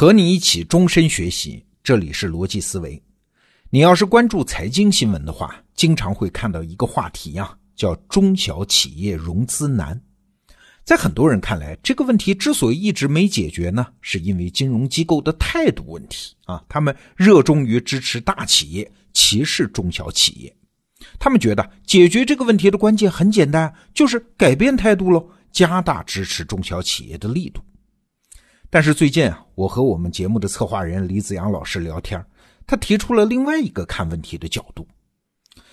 [0.00, 2.98] 和你一起终身学习，这里是逻辑思维。
[3.68, 10.00] 你要是关注财经新闻的话，经常会看到一个话题呀，叫中小企业融资难。
[10.84, 16.64] 在很多人看来，这个问题之所以一直没解决呢，是因为金融机构的态度问题啊。
[16.66, 20.56] 他们热衷于支持大企业，歧视中小企业。
[21.18, 27.60] 他们觉得解决这个问题的关键很简单，就是改变态度喽，加大支持中小企业的力度。
[28.72, 32.24] 但是最近啊，我和我们节目的策划人李子阳老师聊天，
[32.68, 34.86] 他提出了另外一个看问题的角度。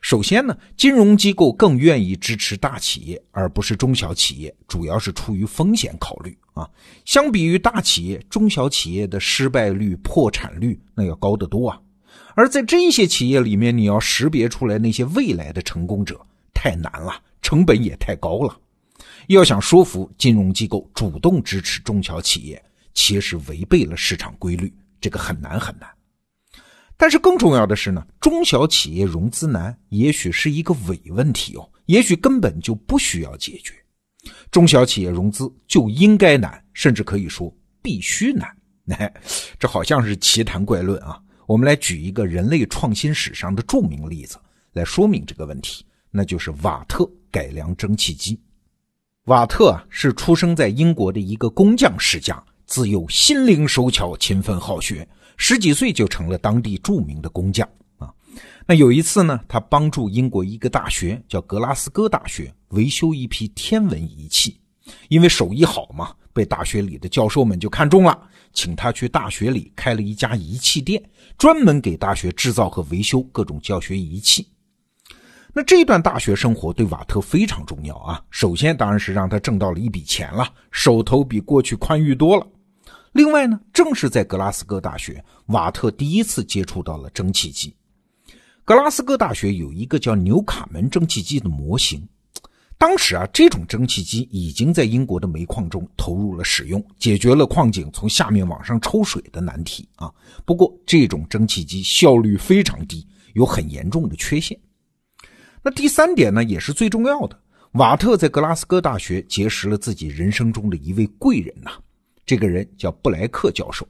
[0.00, 6.68] 首先呢，金融机构更愿意支持大企业而不是中小企业，主要是出于风险考虑啊。
[7.04, 11.80] 相比于大企业，中小企业的失败率、破产率那要高得多啊。
[12.34, 16.20] 而在这些企业里面，你要识别出来那些未来的成功者
[16.52, 18.58] 太难了，成本也太高了。
[19.28, 22.60] 要想说服金融机构主动支持中小企业，
[22.94, 25.88] 其实违背了市场规律，这个很难很难。
[26.96, 33.72] 但是更重要的是呢，中小企业融资难，也许是一个伪问题哦，也许根本就不需要解决。
[34.50, 38.54] 中小企业融资就应该难，甚至可以说必须难。
[38.88, 39.10] 哎，
[39.58, 41.18] 这好像是奇谈怪论啊。
[41.46, 44.38] 我们来举一个人类创新史上的著名例子
[44.72, 48.38] 来说明这个问题，那就是瓦特改良蒸汽机。
[49.24, 52.44] 瓦特啊，是出生在英国的一个工匠世家。
[52.70, 57.68] 自幼心灵手巧、勤奋好学，十几岁就成了当地著名的工匠
[57.98, 58.08] 啊。
[58.64, 64.56] 那有一次呢，他帮助英国一个大学叫格拉斯哥大学维修一批天文仪器，
[65.08, 68.16] 因为手艺好嘛，被大学里的教授们就看中了，
[68.52, 71.02] 请他去大学里开了一家仪器店，
[71.36, 74.46] 专门给大学制造和维修各种教学仪器。
[75.52, 78.22] 那这段大学生活对瓦特非常重要啊。
[78.30, 82.46] 首先当然是让他挣到了一笔钱了，手头比过去宽裕多了。
[83.12, 87.74] 另外呢，正是在格拉斯哥大学，瓦特第一次接触到了蒸汽机。
[88.64, 92.06] 格拉斯哥大学有一个叫纽卡门蒸汽机的模型，
[92.78, 100.08] 当时啊，这种蒸汽机已经在英国的煤矿中投入了使用，解决了矿井从下面往上抽水的难题啊。
[100.44, 103.04] 不过，这种蒸汽机效率非常低，
[103.34, 104.56] 有很严重的缺陷。
[105.62, 107.36] 那第三点呢，也是最重要的，
[107.72, 111.72] 瓦特在格拉斯哥大学结识了自己人生中的一位贵人呐。
[112.30, 113.84] 这个人叫布莱克教授。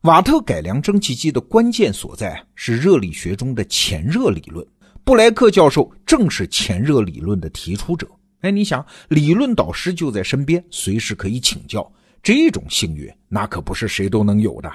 [0.00, 4.66] 瓦特改良蒸汽机的关键所在是热力学中的潜热理论。
[5.04, 8.10] 布莱克教授正是潜热理论的提出者。
[8.40, 11.88] 哎，你想，理论导师就在身边，随时可以请教，
[12.24, 14.68] 这种幸运那可不是谁都能有的。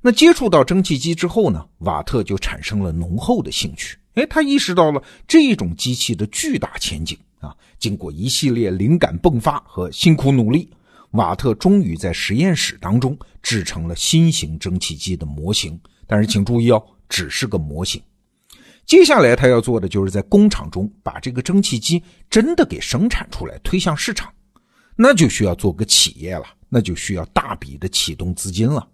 [0.00, 3.96] 那接触到蒸汽机之后呢，瓦特就产生了浓厚的兴趣。
[4.14, 7.54] 哎，他意识到了这种机器的巨大前景啊！
[7.78, 10.68] 经过一系列灵感迸发和辛苦努力。
[11.12, 18.02] 瓦特终于在实验室当中制成了新型蒸汽机的模型，但是请注意哦，只是个模型。
[18.84, 24.32] 接下来他要做的就是在工厂中把这个蒸汽机真的给生产出来，推向市场，
[24.96, 28.86] 那就需要做个企业了，那就需要大笔的启动资金了。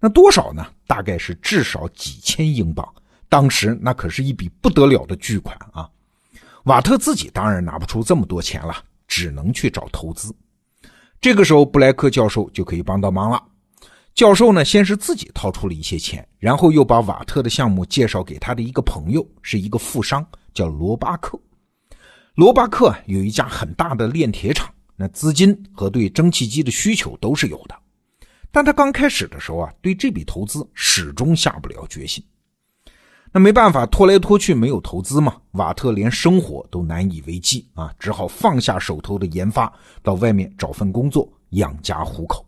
[0.00, 0.66] 那多少呢？
[0.86, 2.86] 大概是至少几千英镑。
[3.28, 5.88] 当时那可是一笔不得了的巨款啊！
[6.64, 8.76] 瓦特自己当然拿不出这么多钱了，
[9.08, 10.34] 只能去找投资。
[11.22, 13.40] 这个时候，布莱克教授就可以帮到忙了。
[14.12, 21.40] 教授呢，先是自己掏出了一些钱，然后又把瓦特的项目介绍给他的一个朋友，是一个富商，叫罗巴克。
[22.34, 27.78] 罗巴克有一家很大的炼铁厂，那资金和对蒸汽机的需求都是有的。
[28.50, 32.22] 但他刚开始的时候啊，对这笔投资始终下不了决心。
[33.34, 39.72] 那没办法，拖来拖去没有投资嘛，瓦特连生活都难以为继啊，只好放下手头的研发，
[40.02, 42.44] 到外面找份工作养家糊口。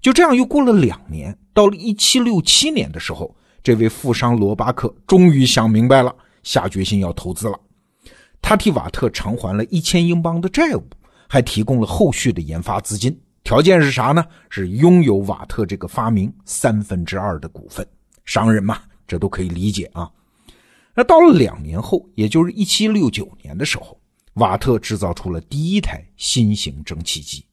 [0.00, 7.60] 就这样又过了两年，到了一七六七年的时候，这位富商罗巴克终于想明白了，下决心要投资了。
[8.40, 10.82] 他替瓦特偿还了一千英镑的债务，
[11.28, 13.14] 还提供了后续的研发资金，
[13.44, 14.24] 条件是啥呢？
[14.48, 17.86] 是拥有瓦特这个发明三分之二的股份。
[18.24, 18.78] 商人嘛。
[19.08, 20.08] 这都可以理解啊。
[20.94, 23.98] 那到了两年后，也就是一七六九年的时候，
[24.34, 27.44] 瓦特制造出了第一台新型蒸汽机。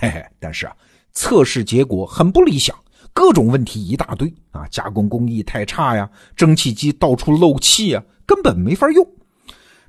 [0.00, 0.76] 嘿嘿，但是啊，
[1.12, 2.76] 测试结果很不理想，
[3.12, 9.06] 各种问题一大堆啊，加工工艺太差呀，蒸汽机到处漏气呀，根本没法用。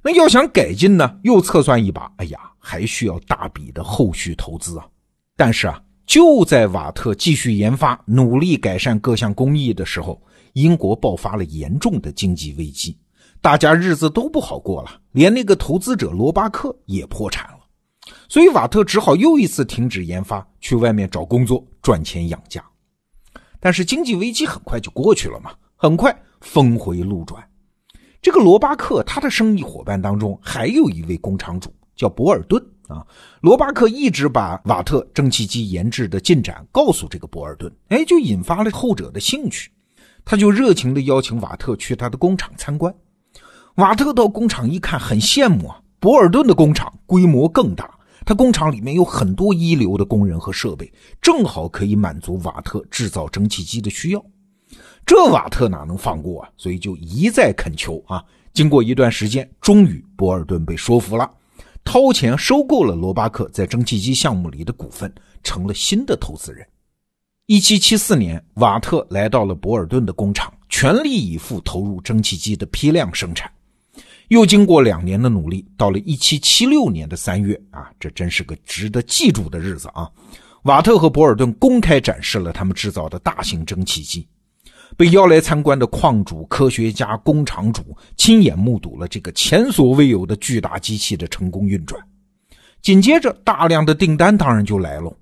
[0.04, 4.86] 那要想改进呢，又测算一把，哎呀，还需要大笔的后续投资啊。
[5.38, 10.22] 但是啊，就在瓦特继续研发、努力改善各项工艺的时候，
[10.54, 12.98] 英国爆发了严重的经济危机，
[13.42, 17.60] 大家日子都不好过了，连那个投资者罗巴克也破产了，
[18.30, 22.64] 所以瓦特只好又一次停止研发，去外面找工作，赚钱养家。
[23.60, 27.44] 但是经济危机很快就过去了嘛，很快峰回路转。
[28.22, 33.06] 这个罗巴克他的生意伙伴当中还有一位工厂主叫博尔顿啊。
[33.42, 39.70] 罗巴克一直把瓦特蒸汽机研制的进展告诉这个博尔顿，哎，就引发了后者的兴趣。
[40.26, 42.94] 他就热情的邀请瓦特去他的工厂参观。
[43.76, 45.80] 瓦特到工厂一看，很羡慕啊。
[46.00, 47.90] 博尔顿的工厂规模更大，
[48.26, 50.92] 他工厂里面有很多一流的工人和设备，
[51.22, 54.24] 正好可以满足瓦特制造蒸汽机的需要。
[55.06, 56.50] 这瓦特哪能放过啊？
[56.58, 58.24] 所以就一再恳求啊。
[58.54, 61.30] 经过一段时间，终于博尔顿被说服了，
[61.84, 66.68] 掏钱收购了罗巴克在蒸汽机项目里的股份，成了新的投资人。
[67.46, 73.52] 一七七四年，瓦特来到了博尔顿的工厂，全力以赴投入蒸汽机的批量生产。
[74.30, 80.10] 又经过两年的努力，到了一七七六年的三月啊，这真是个值得记住的日子啊！
[80.64, 84.26] 瓦特和博尔顿公开展示了他们制造的大型蒸汽机，
[84.96, 87.84] 被邀来参观的矿主、科学家、工厂主
[88.16, 92.02] 亲眼目睹了这个前所未有的巨大机器的成功运转。
[92.82, 95.14] 紧接着，大量的订单当然就来了。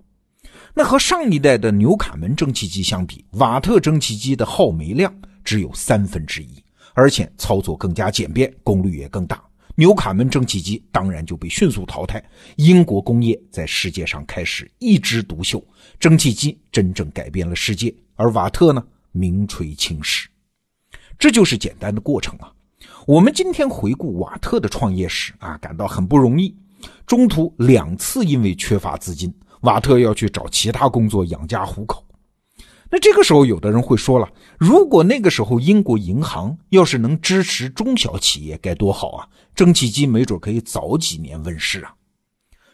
[0.74, 5.14] 那和上一代的纽卡门蒸汽机相比，瓦特蒸汽机的耗煤量
[5.44, 6.64] 只有三分之一。
[6.94, 9.42] 而且操作更加简便，功率也更大。
[9.76, 12.22] 纽卡门蒸汽机当然就被迅速淘汰。
[12.58, 15.66] 英国工业在世界上开始一枝独秀，
[16.00, 17.96] 蒸汽机真正改变了世界。
[18.16, 18.84] 而瓦特呢，
[19.14, 20.28] 名垂青史。
[21.18, 22.52] 这就是简单的过程啊。
[23.08, 26.54] 我们今天回顾瓦特的创业史啊，感到很不容易。
[27.08, 32.06] 中途两次因为缺乏资金，瓦特要去找其他工作养家糊口。
[32.90, 34.30] 那这个时候，有的人会说了：
[34.60, 39.28] 如果那个时候英国银行要是能支持中小企业，该多好啊！
[39.56, 41.94] 蒸汽机没准可以早几年问世啊。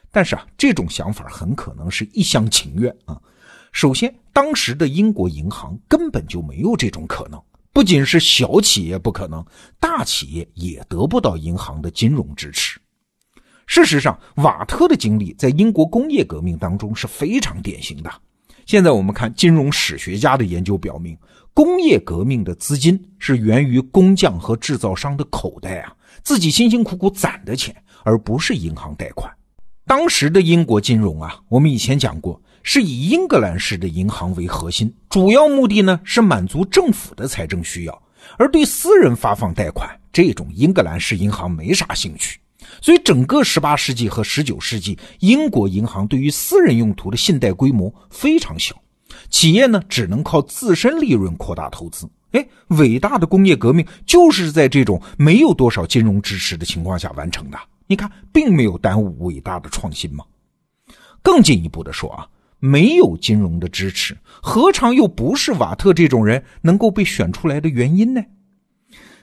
[0.09, 3.21] 但是啊，这种想法很可能是一厢情愿啊。
[3.71, 7.39] 首先，当时的英国银行根本就没有这种可能，
[7.71, 9.45] 不仅是小企业不可能，
[9.79, 12.79] 大企业也得不到银行的金融支持。
[13.67, 18.09] 事实上，瓦特的经历在英国工业革命当中是非常典型的。
[18.65, 21.15] 现在我们看金融史学家的研究表明，
[21.53, 25.93] 工业革命的资金是源于工匠和制造商的口袋啊，
[26.23, 29.31] 自己辛辛苦苦攒的钱，而不是银行贷款。
[29.85, 38.03] 当时的英国金融啊，我们以前讲过，是以英格兰式的银行为核心，主要目的呢是满足政府的财政需要，
[38.37, 42.39] 而对私人发放贷款这种英格兰式银行没啥兴趣。
[42.81, 48.75] 所以，整个十八世纪和十九世纪，英国银行对于私人用途的信贷规模非常小，
[49.29, 52.07] 企业呢只能靠自身利润扩大投资。
[52.31, 57.57] 哎，伟大的工业革命就是在这种没有多少金融支持的情况下完成的。
[57.87, 60.25] 你看，并没有耽误伟大的创新吗？
[61.23, 62.27] 更进一步的说啊，
[62.59, 68.21] 没有金融的支持，何尝又不是瓦特这种人能够被选出来的原因呢？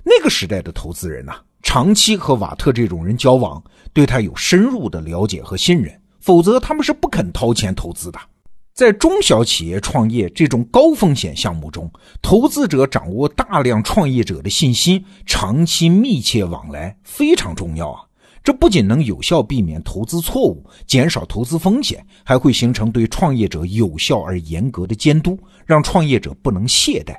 [0.03, 1.37] 那个时代的投资人呐。
[1.75, 3.61] 长期和瓦特这种人交往，
[3.93, 8.19] 对他有深入的了解和信任，否则他们是不肯掏钱投资的。
[8.73, 11.91] 在中小企业创业这种高风险项目中，
[12.23, 18.03] 投资者掌握大量创业者的信息，长期密切往来非常重要啊！
[18.45, 27.17] 这不仅能有效避免投资错误，减少投资风险，还会形成对创业者有效而严格的监督，让创业者不能懈怠。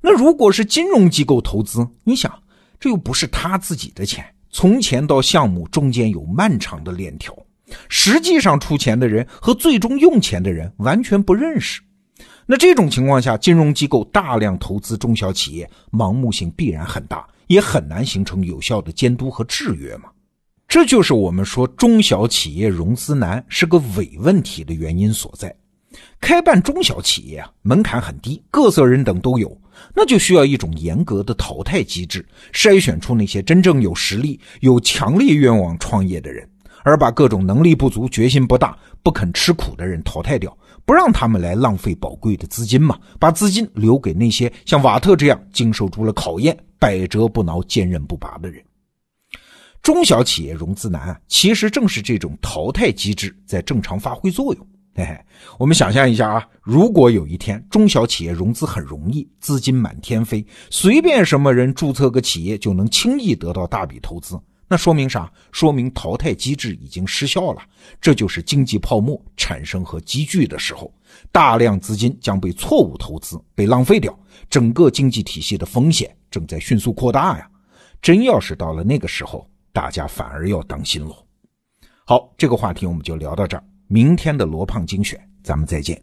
[0.00, 2.32] 那如果是金融机构投资，你想？
[2.80, 7.36] 这又不是他自己的钱，从钱到项目中间有漫长的链条，
[7.88, 11.80] 实际上出钱的人和最终用钱的人完全不认识。
[12.46, 20.08] 那这种情况下，金融机构大量投资中小企业，盲目性必然很大，也很难形成有效的监督和制约嘛。
[20.66, 25.54] 这就是我们说中小企业融资难是个伪问题的原因所在。
[26.20, 29.54] 开办中小企业啊，门槛很低，各色人等都有。
[29.94, 36.48] 那就需要一种严格的淘汰机制，筛选出那些真正有实力、有强烈愿望创业的人，
[36.84, 48.62] 而把各种能力不足、决心不大、不肯吃苦的人淘汰掉，不让他们来浪费宝贵的资金嘛，把资金留给那些像瓦特这样经受住了考验、百折不挠、坚韧不拔的人。
[49.80, 54.66] 中小企业融资难，其实正是这种淘汰机制在正常发挥作用。
[54.98, 55.16] 嘿嘿，
[55.60, 64.36] 我们想象一下啊，如果有一天中小企业融资很容易，资金满天飞，随便什么人注册个企业就能轻易得到大笔投资，
[64.66, 65.32] 那说明啥？
[65.52, 67.62] 说明淘汰机制已经失效了。
[68.00, 70.92] 这就是经济泡沫产生和积聚的时候，
[71.30, 74.18] 大量资金将被错误投资，被浪费掉，
[74.50, 77.48] 整个经济体系的风险正在迅速扩大呀！
[78.02, 81.24] 真要是到了那个时候，大家反而要当心喽。
[82.04, 83.62] 好，这个话题我们就聊到这儿。
[83.90, 86.02] 明天的罗胖精选咱们再见。